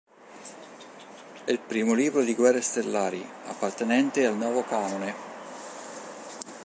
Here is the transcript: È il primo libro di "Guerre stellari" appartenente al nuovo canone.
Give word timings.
È 1.45 1.51
il 1.51 1.59
primo 1.59 1.93
libro 1.93 2.23
di 2.23 2.33
"Guerre 2.33 2.61
stellari" 2.61 3.23
appartenente 3.45 4.25
al 4.25 4.35
nuovo 4.35 4.63
canone. 4.63 5.13